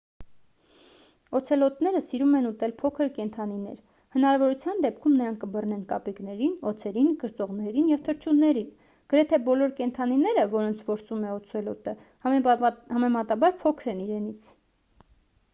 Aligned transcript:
օցելոտները 1.39 1.99
սիրում 2.05 2.31
են 2.39 2.47
ուտել 2.51 2.71
փոքր 2.79 3.09
կենդանիներ 3.17 3.75
հնարավորության 4.15 4.81
դեպքում 4.85 5.15
նրանք 5.19 5.39
կբռնեն 5.43 5.83
կապիկներին 5.91 6.55
օձերին 6.73 7.11
կրծողներին 7.25 7.93
և 7.93 8.03
թռչուններին 8.09 8.73
գրեթե 9.15 9.41
բոլոր 9.53 9.77
կենդանիները 9.83 10.47
որոնց 10.57 10.83
որսում 10.91 11.29
է 11.31 11.33
օցելոտը 11.37 11.97
համեմատաբար 12.33 13.57
փոքր 13.65 13.93
են 13.97 14.03
իրենից 14.09 14.53